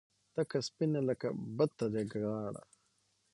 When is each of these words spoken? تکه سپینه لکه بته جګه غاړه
تکه 0.33 0.57
سپینه 0.67 0.99
لکه 1.07 1.27
بته 1.57 1.85
جګه 1.93 2.19
غاړه 2.31 2.63